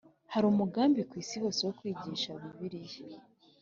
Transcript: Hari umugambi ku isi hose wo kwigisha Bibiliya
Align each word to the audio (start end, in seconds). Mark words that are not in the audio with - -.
Hari 0.33 0.45
umugambi 0.47 1.01
ku 1.09 1.13
isi 1.21 1.35
hose 1.43 1.61
wo 1.67 1.73
kwigisha 1.79 2.29
Bibiliya 2.41 3.01